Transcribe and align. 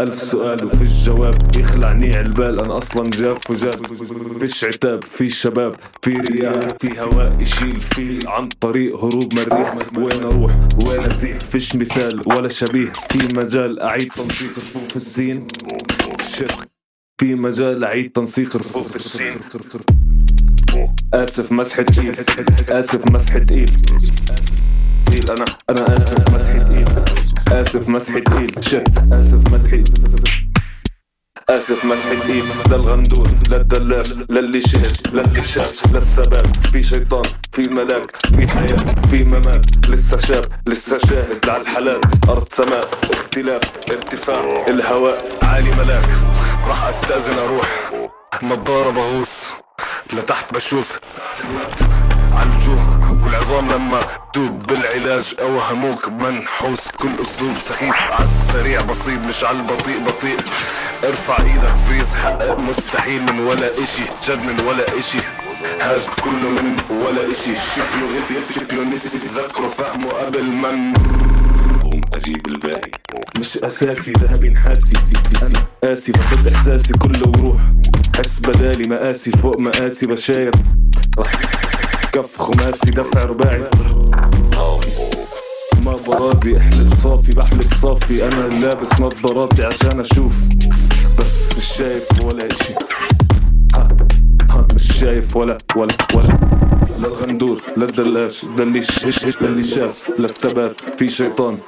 ألف 0.00 0.14
سؤال 0.14 0.64
وفي 0.64 0.82
الجواب 0.82 1.56
يخلعني 1.56 2.16
عالبال 2.16 2.60
أنا 2.60 2.78
أصلا 2.78 3.10
جاف 3.10 3.50
وجاب. 3.50 3.86
فيش 4.40 4.64
عتاب 4.64 5.04
في 5.04 5.30
شباب 5.30 5.76
في 6.02 6.10
رياح 6.10 6.68
في 6.80 7.00
هواء 7.00 7.36
يشيل 7.40 7.80
في 7.80 8.18
عن 8.26 8.48
طريق 8.48 9.04
هروب 9.04 9.34
مريخ 9.34 9.74
وين 9.98 10.22
أروح؟ 10.24 10.58
وين 10.84 11.00
أسيح؟ 11.00 11.38
فيش 11.38 11.76
مثال 11.76 12.22
ولا 12.26 12.48
شبيه. 12.48 12.92
في 13.10 13.18
مجال 13.36 13.80
أعيد 13.80 14.12
تنسيق 14.12 14.50
رفوف 14.50 14.96
السين 14.96 15.46
في 17.20 17.34
مجال 17.34 17.84
أعيد 17.84 18.12
تنسيق 18.12 18.56
رفوف 18.56 18.96
السين 18.96 19.34
آسف 21.14 21.52
مسحة 21.52 21.82
تقيل. 21.82 22.16
آسف 22.70 23.10
مسحة 23.10 23.38
تقيل. 23.38 23.70
تقيل 25.06 25.30
أنا 25.30 25.44
أنا 25.70 25.98
آسف 25.98 26.34
مسحة 26.34 26.62
تقيل. 26.62 27.15
آسف 27.52 27.88
مسحة 27.88 28.18
تقيل 28.18 28.50
شت 28.60 28.84
آسف 29.12 29.52
مسحة 29.52 29.84
آسف 31.48 31.84
مسحة 31.84 32.14
تقيل 32.14 32.44
للغندور 32.70 33.28
للدلاش 33.50 34.12
للي 34.12 34.60
شهد 34.60 34.96
للي 35.12 35.44
شاف 35.44 35.92
للثبات 35.92 36.66
في 36.72 36.82
شيطان 36.82 37.22
في 37.52 37.62
ملاك 37.62 38.16
في 38.16 38.48
حياة 38.48 39.08
في 39.10 39.24
ممات. 39.24 39.66
لسه 39.88 40.18
شاب 40.18 40.44
لسه 40.66 40.98
شاهد. 40.98 41.48
على 41.48 41.62
الحلال 41.62 42.00
أرض 42.28 42.48
سماء. 42.48 42.88
اختلاف 43.12 43.62
ارتفاع. 43.90 44.66
الهواء 44.68 45.38
عالي 45.42 45.70
ملاك. 45.70 46.08
راح 46.68 46.84
أستأذن 46.84 47.38
أروح. 47.38 47.90
نضارة 48.42 48.90
بغوص. 48.90 49.42
لتحت 50.12 50.54
بشوف. 50.54 50.98
على 52.32 52.48
الوجوه 52.50 52.95
والعظام 53.26 53.72
لما 53.72 54.06
تدوب 54.32 54.66
بالعلاج 54.66 55.34
اوهموك 55.40 56.08
منحوس 56.08 56.88
كل 56.88 57.08
أسلوب 57.22 57.54
سخيف. 57.68 57.94
عالسريع 57.94 58.80
بسيط 58.80 59.20
مش 59.28 59.44
على 59.44 59.58
البطيء 59.58 59.98
بطيء. 60.06 60.36
ارفع 61.04 61.36
إيدك 61.38 61.74
فريز. 61.88 62.06
حقق 62.06 62.58
مستحيل 62.58 63.22
من 63.22 63.40
ولا 63.40 63.70
إشي. 63.82 64.02
جد 64.28 64.38
من 64.38 64.60
ولا 64.66 64.98
إشي. 64.98 65.18
هاد 65.80 66.00
كله 66.24 66.50
من 66.50 66.76
ولا 66.90 67.32
إشي. 67.32 67.54
شكله 67.76 68.06
غثي 68.16 68.60
شكله 68.60 68.84
نسي. 68.84 69.08
ذكره 69.34 69.68
فهمه 69.68 70.08
قبل 70.08 70.44
ما 70.44 70.94
قوم 71.82 72.00
أجيب 72.14 72.46
الباقي. 72.46 72.90
مش 73.36 73.56
أساسي 73.56 74.12
ذهبي 74.12 74.48
نحاسي. 74.48 74.92
أنا 75.42 75.66
قاسي 75.84 76.12
فقد 76.12 76.52
إحساسي 76.54 76.92
كله 76.92 77.32
وروح. 77.36 77.60
حس 78.18 78.38
بدالي 78.38 78.88
مقاسي 78.88 79.30
فوق 79.30 79.58
مقاسي 79.58 80.06
بشاير. 80.06 80.52
راح. 81.18 81.65
كف 82.16 82.38
خماسي 82.38 82.90
دفع 82.90 83.22
رباعي 83.22 83.60
ما 85.84 85.96
برازي 86.06 86.56
احلف 86.58 87.02
صافي 87.02 87.32
بحلف 87.32 87.82
صافي. 87.82 88.24
أنا 88.24 88.48
لابس 88.60 88.92
نظاراتي 89.00 89.66
عشان 89.66 90.00
أشوف. 90.00 90.32
بس 91.18 91.56
مش 91.58 91.64
شايف 91.64 92.24
ولا 92.24 92.46
إشي. 92.46 92.74
ها 93.74 93.88
ها 94.50 94.66
مش 94.74 94.98
شايف 95.00 95.36
ولا 95.36 95.58
ولا 95.76 95.96
ولا. 96.14 96.38
للغندور 96.98 97.60
للدلاش 97.76 98.44
للي 98.44 98.82
شش 98.82 99.42
للي 99.42 99.64
شاف. 99.64 100.10
للثبات 100.18 100.80
في 100.98 101.08
شيطان 101.08 101.58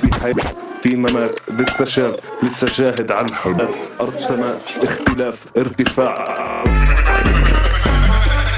في 0.00 0.20
حياة 0.20 0.34
في 0.82 0.96
ممات. 0.96 1.40
لسه 1.48 1.84
شاب 1.84 2.14
لسه 2.42 2.66
شاهد 2.66 3.12
عن 3.12 3.26
حرات 3.32 3.74
أرض 4.00 4.18
سماء 4.18 4.60
اختلاف 4.82 5.44
ارتفاع. 5.56 6.24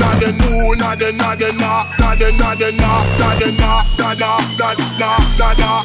da 0.00 0.10
da 0.20 0.30
no, 0.40 0.74
na 0.80 0.94
da 0.94 1.10
na 1.12 1.34
da 1.34 1.48
na, 1.52 1.84
da 1.98 2.14
da 2.14 2.30
na 2.40 2.54
da 2.54 2.70
na, 2.70 2.90
da 3.18 3.28
da 3.40 3.48
na 3.50 3.84
da 3.96 4.14
da 4.14 4.36
da 4.58 4.68
da 4.68 4.76
da 4.98 5.12
da 5.38 5.82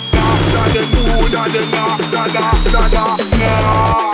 da 0.52 0.64
da 0.74 0.82
no, 0.92 1.04
da 1.30 1.44
da 1.54 1.62
na 1.74 1.84
da 2.12 2.24
da 2.36 2.46
da 2.72 2.84
da 2.92 3.04
na. 3.38 4.12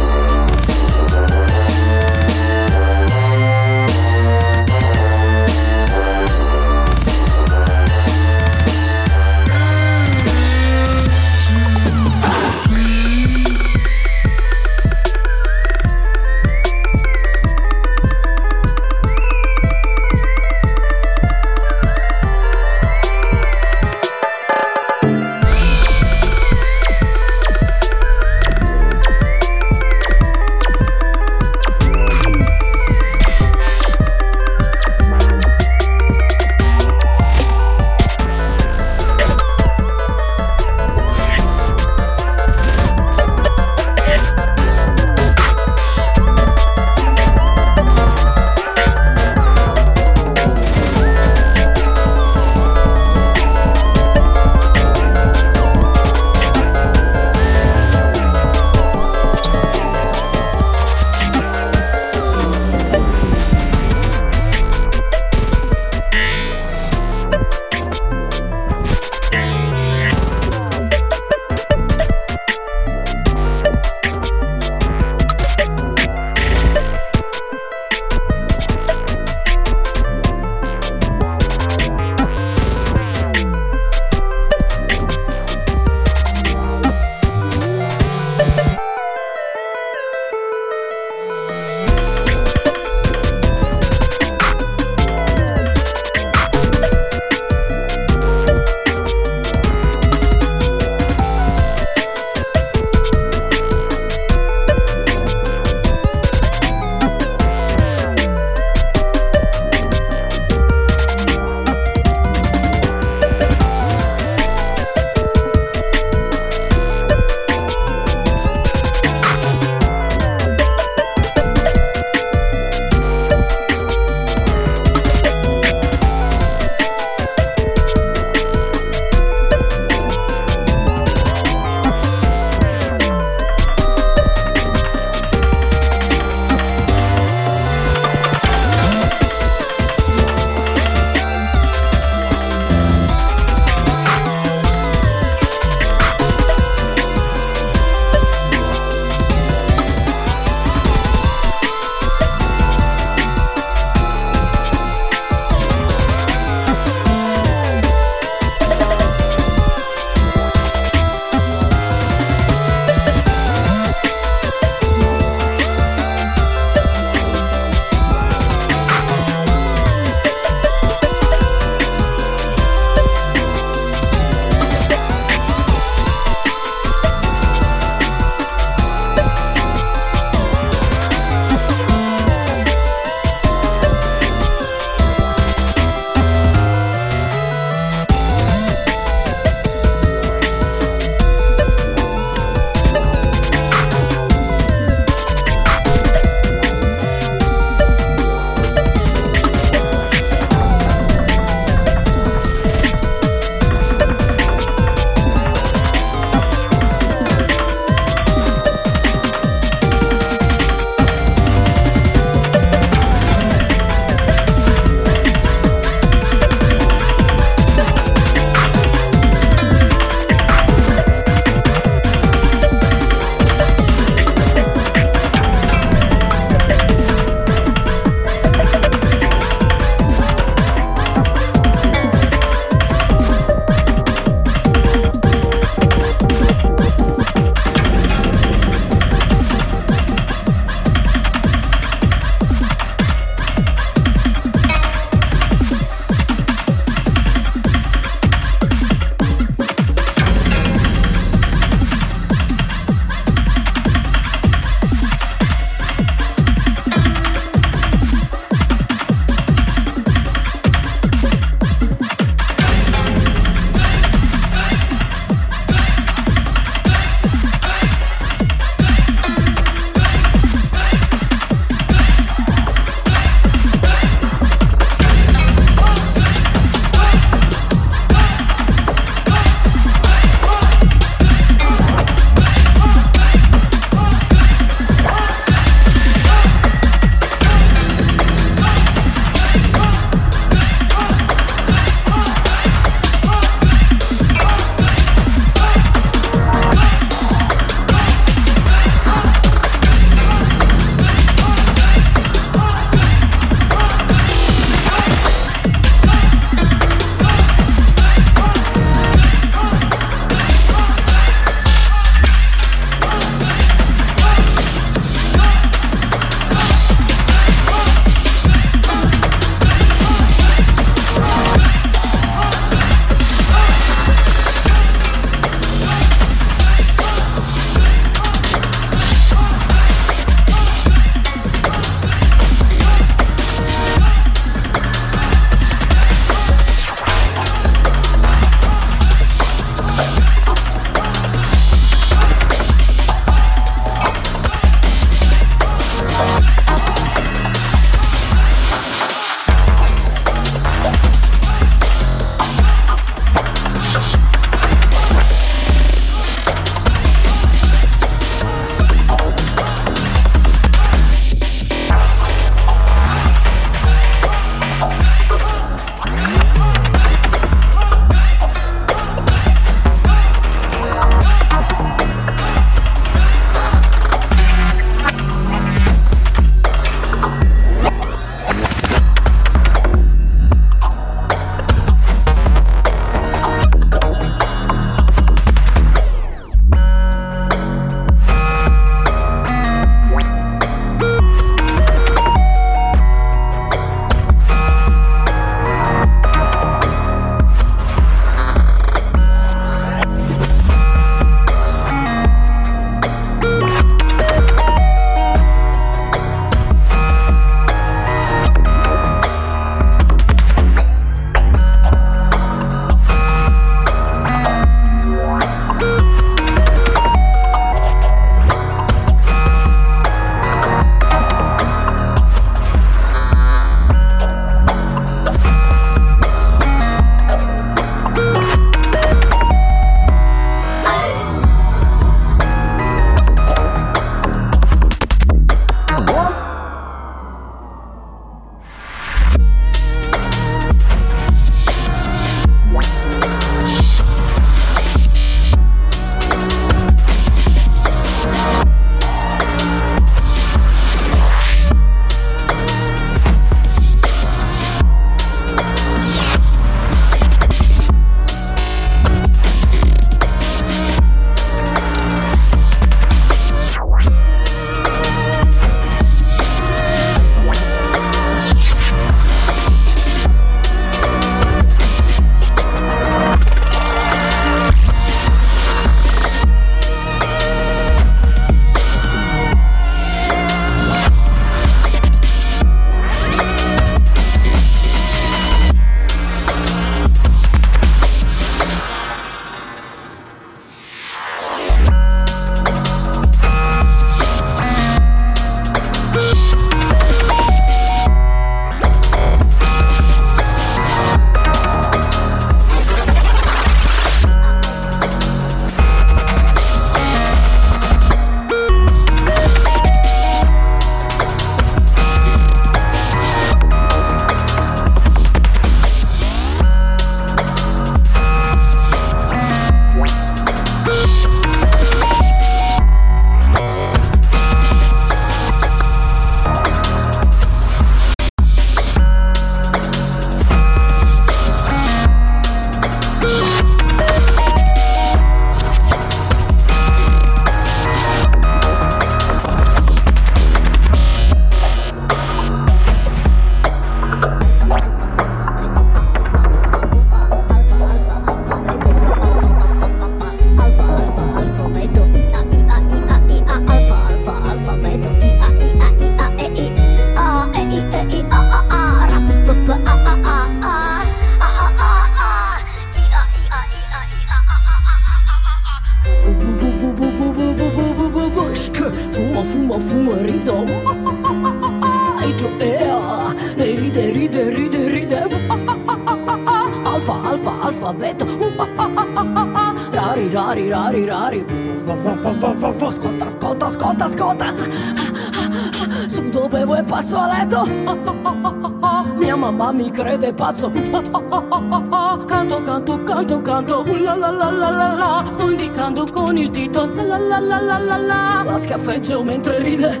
Crede 590.58 590.90
pazzo 591.10 592.26
Canto, 592.26 592.62
canto, 592.62 593.04
canto, 593.04 593.42
canto. 593.42 593.84
La 593.84 594.14
la 594.14 594.30
la 594.30 594.50
la 594.50 594.70
la 594.70 594.94
la. 594.94 595.24
Sto 595.26 595.50
indicando 595.50 596.06
con 596.12 596.36
il 596.36 596.50
dito. 596.50 596.86
La 596.94 597.02
la 597.02 597.18
la 597.18 597.38
la 597.38 597.60
la 597.60 597.78
la 597.78 597.96
la. 597.96 598.42
La 598.44 598.58
schiaffeggio 598.58 599.22
mentre 599.22 599.58
ride. 599.58 600.00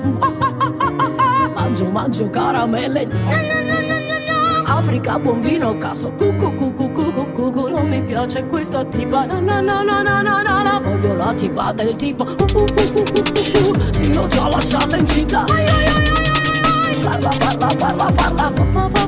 Mangio, 1.54 1.84
mangio 1.86 2.30
caramelle. 2.30 3.08
Africa, 4.66 5.18
buon 5.18 5.40
vino, 5.40 5.76
cazzo 5.78 6.12
Cucu, 6.12 6.54
cucu, 6.54 6.92
cucu, 6.92 7.32
cucu 7.32 7.68
Non 7.68 7.88
mi 7.88 8.02
piace 8.02 8.46
questa 8.46 8.84
tipa. 8.84 9.26
Na 9.26 9.40
na 9.40 9.60
na 9.60 9.82
na 9.82 10.02
na 10.02 10.22
na 10.22 10.42
na 10.42 10.62
na 10.62 10.78
Voglio 10.78 11.14
la 11.14 11.32
tipa 11.34 11.72
del 11.72 11.96
tipo. 11.96 12.24
Uh, 12.24 12.28
uh, 12.28 12.60
uh, 12.60 12.64
uh, 12.64 13.04
uh, 13.14 13.70
uh. 13.70 13.80
Sì, 13.92 14.12
l'ho 14.12 14.26
già 14.28 14.48
lasciata 14.48 14.96
in 14.96 15.06
città 15.06 15.44
ai, 15.48 15.66
ai, 15.66 15.86
ai, 15.86 15.96
ai, 15.96 16.26
ai. 16.26 16.48
Parla, 17.02 17.30
parla, 17.38 17.74
parla, 17.76 18.12
parla 18.12 18.52
Pa, 18.52 18.88
pa, 18.88 19.07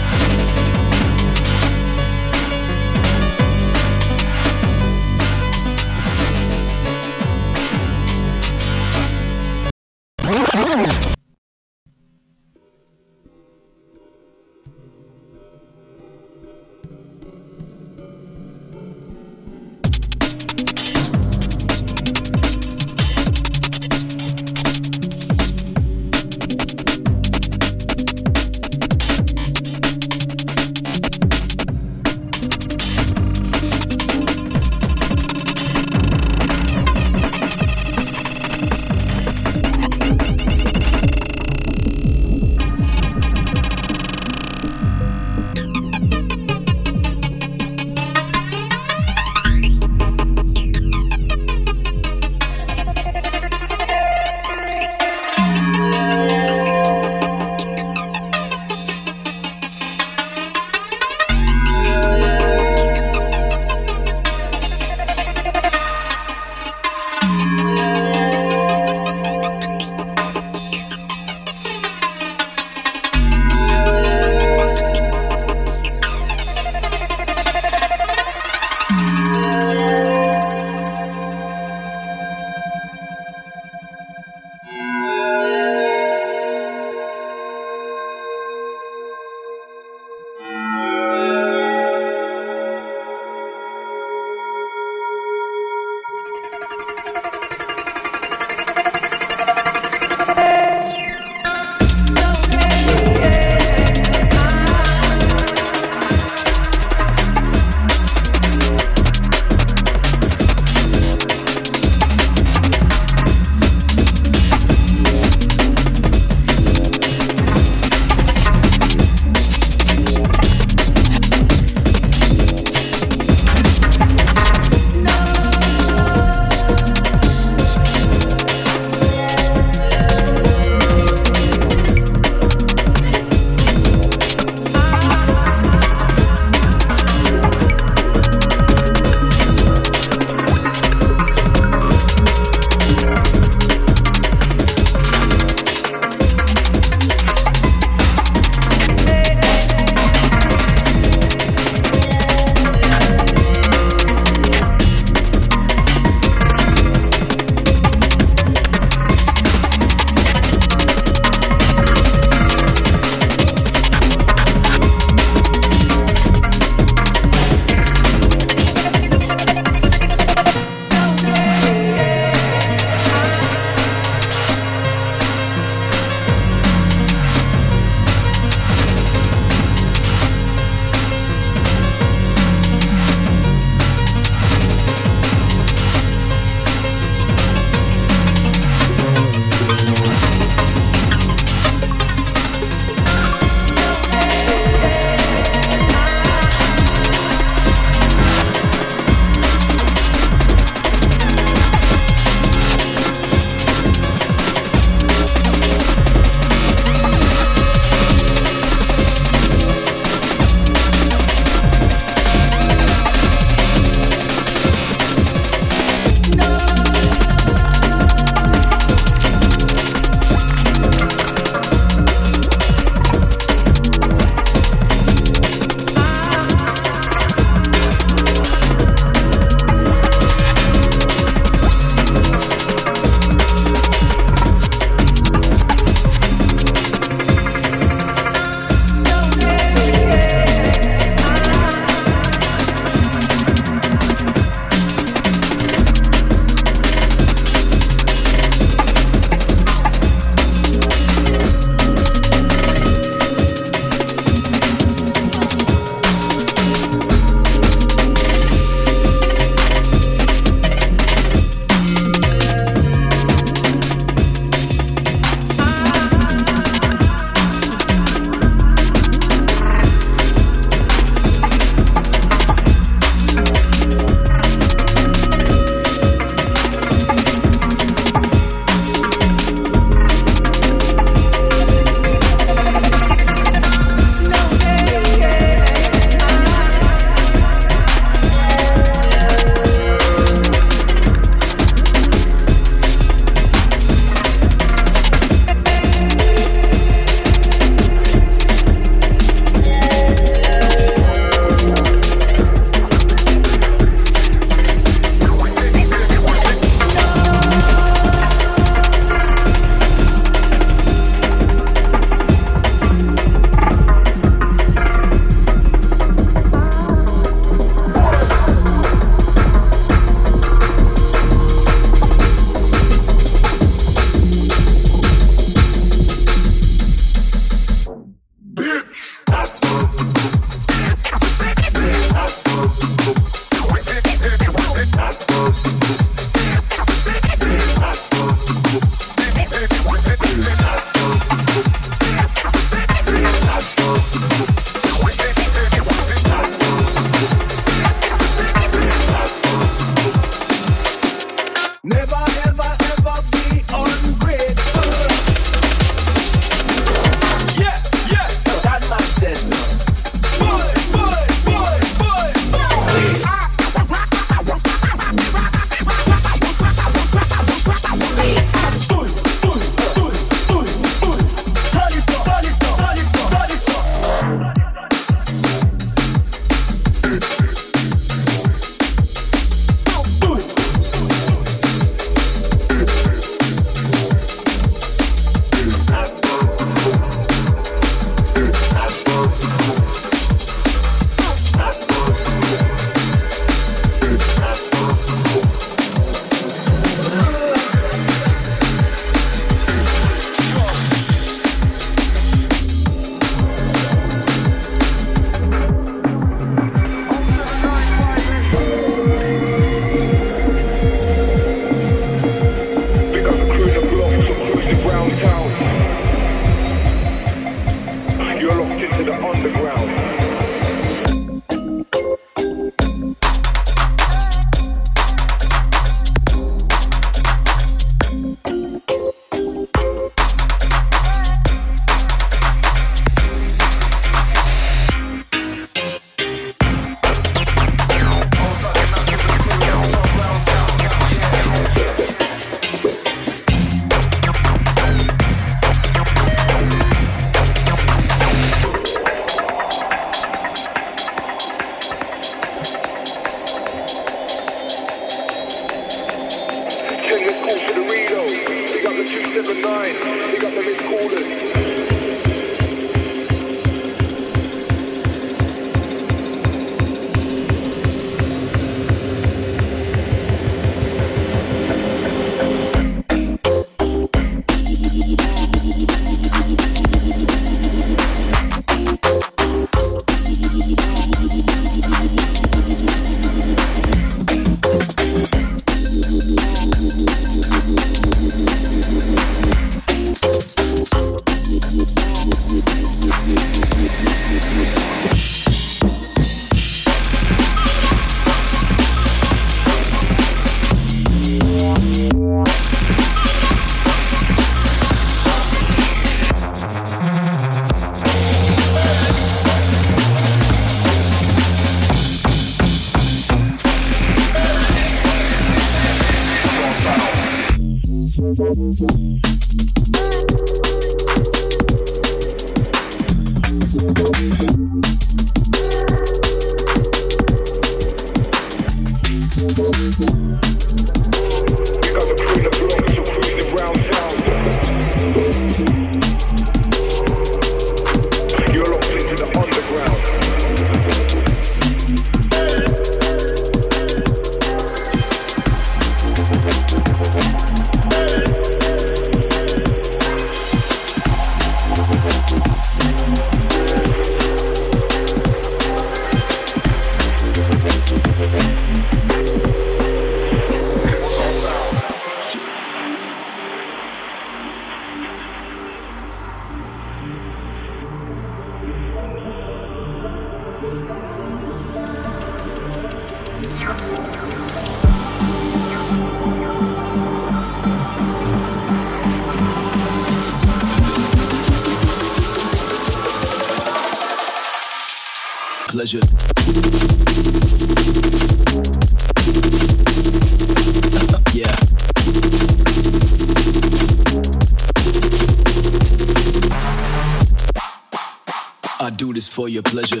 your 599.52 599.62
pleasure. 599.62 600.00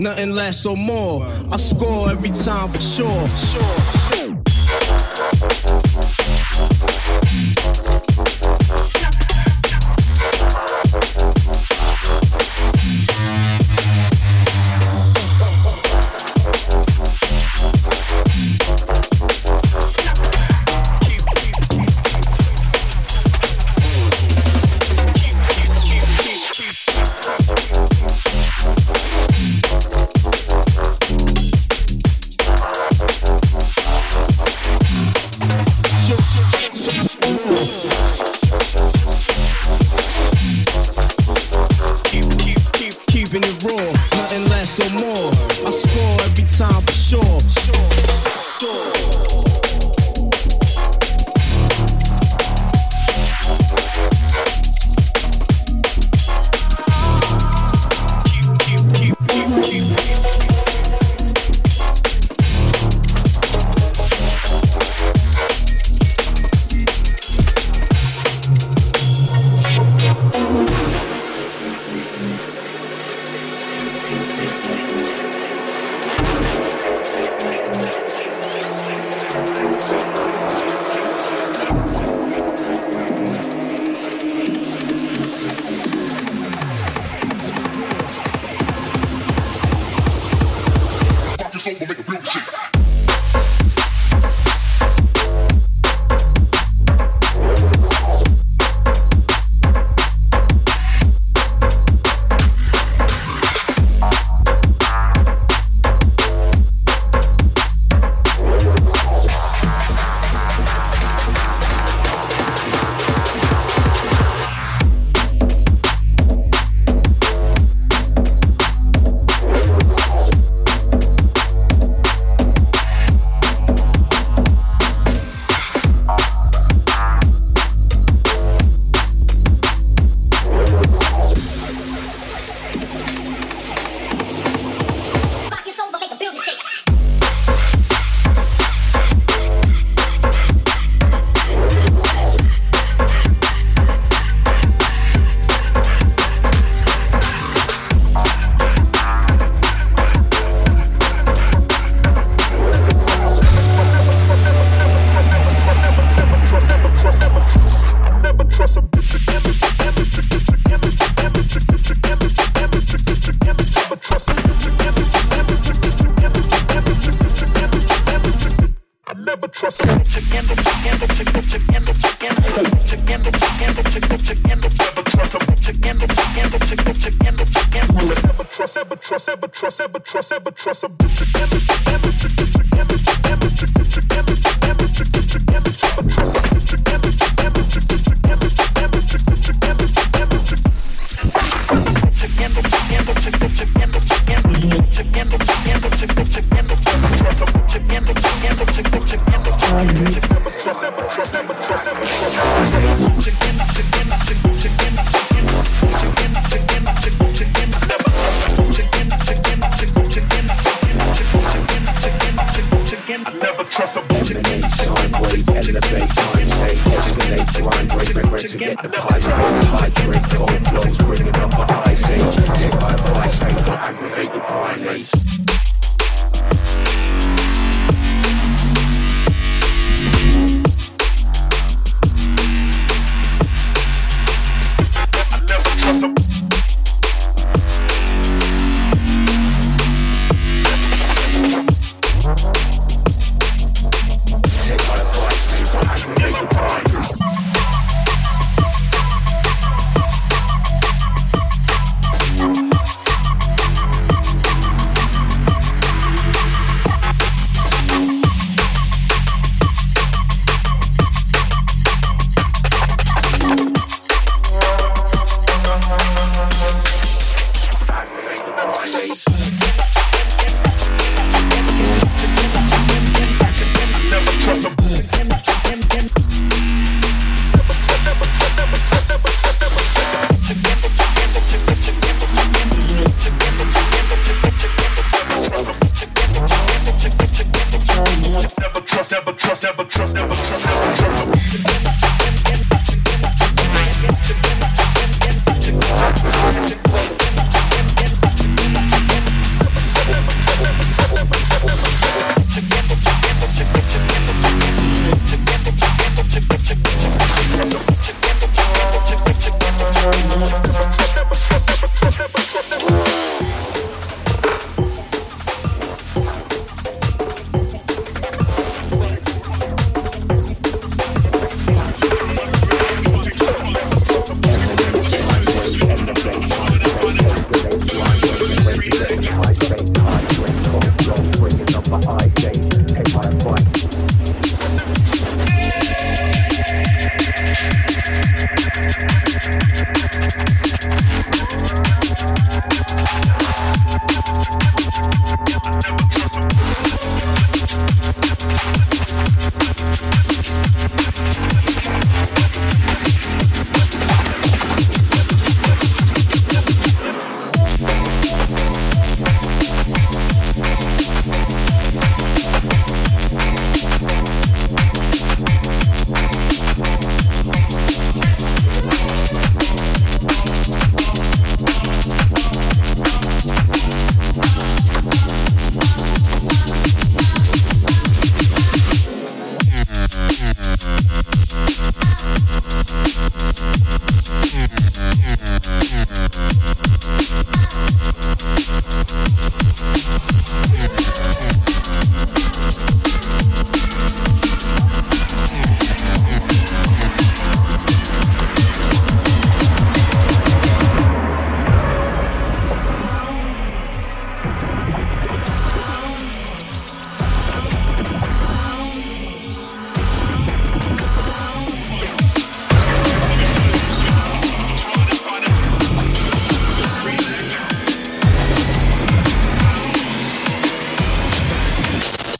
nothing 0.00 0.30
less 0.30 0.66
or 0.66 0.76
more. 0.76 1.26
I 1.52 1.56
score 1.58 2.10
every 2.10 2.30
time 2.30 2.68
for 2.70 2.80
sure. 2.80 3.28
Sure. 3.36 3.99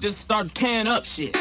just 0.00 0.18
start 0.20 0.54
tearing 0.54 0.86
up 0.86 1.04
shit. 1.04 1.36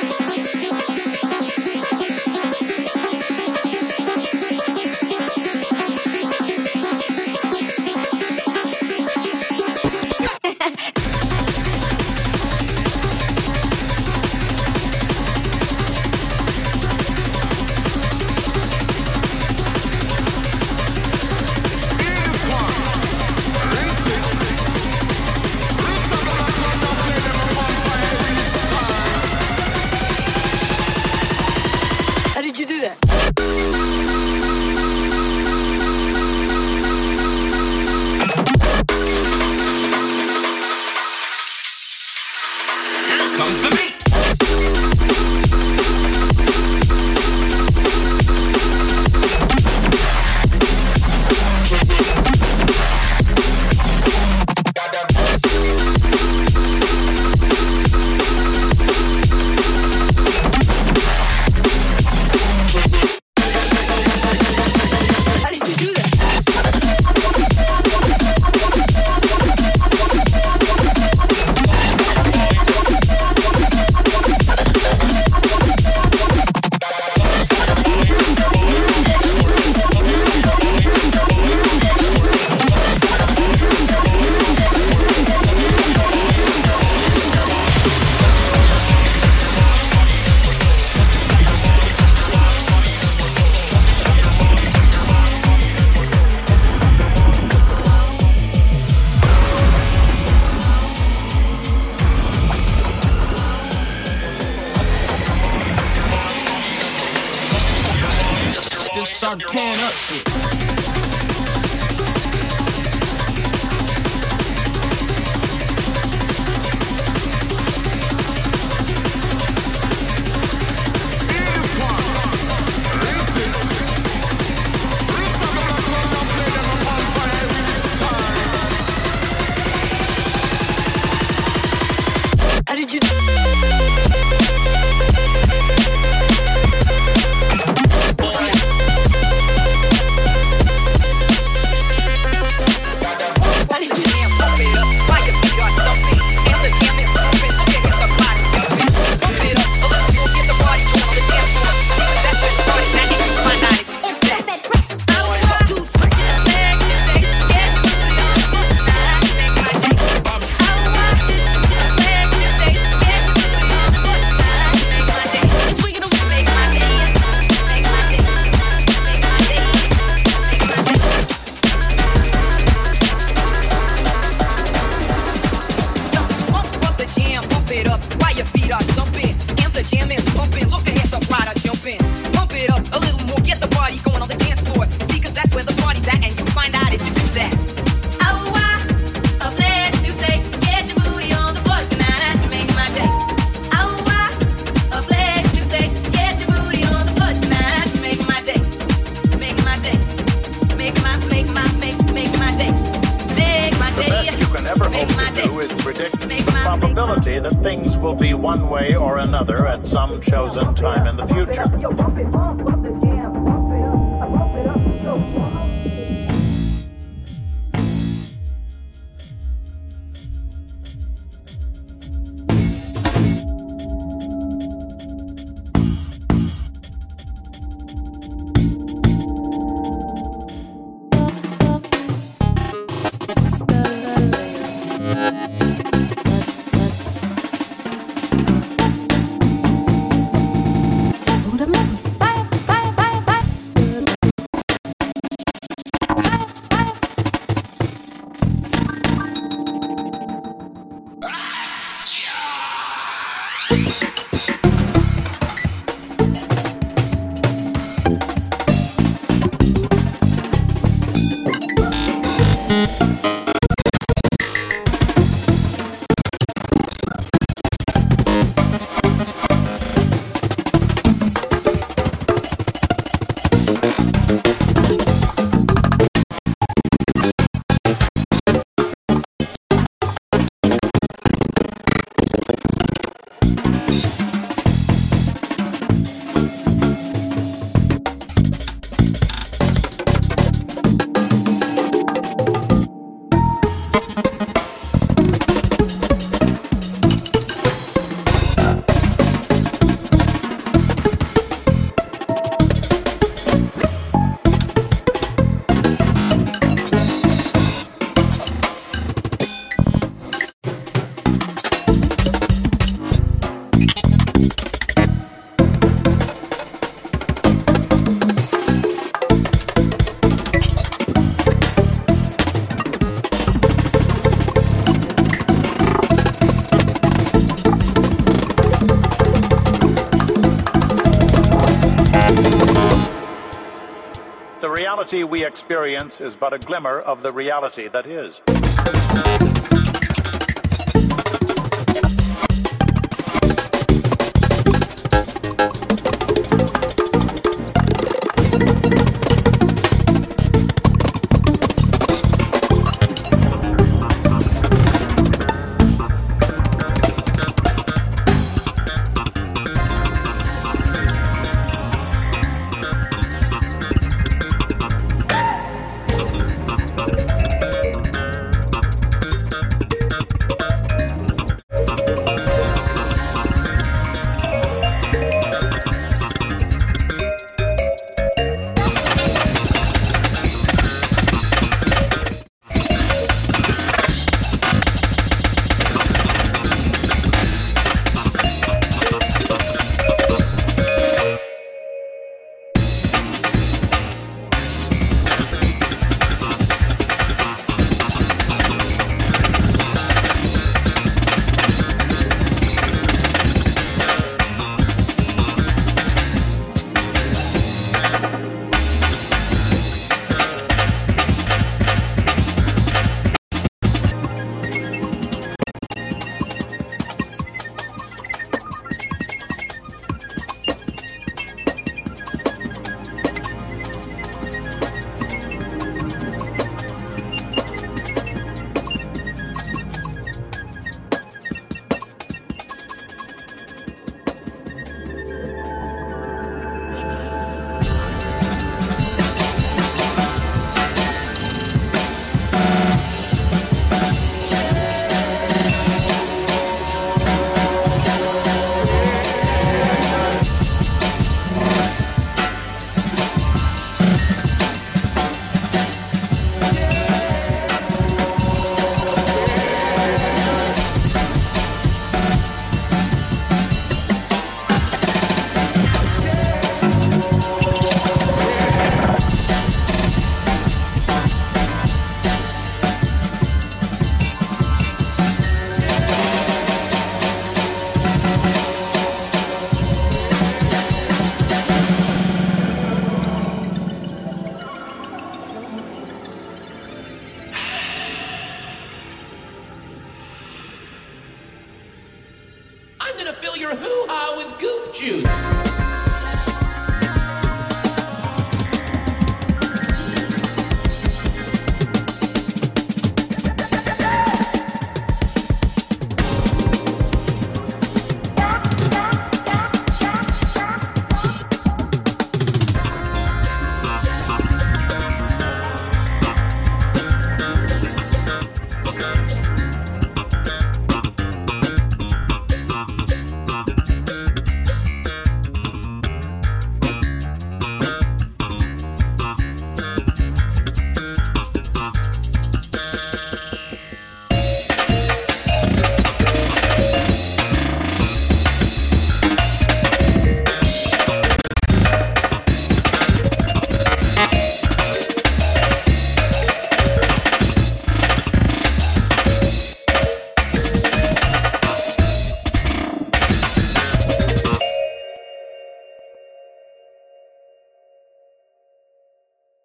Experience 335.70 336.20
is 336.20 336.36
but 336.36 336.52
a 336.52 336.58
glimmer 336.58 337.00
of 337.00 337.22
the 337.22 337.32
reality 337.32 337.88
that 337.90 338.08
is. 338.08 338.59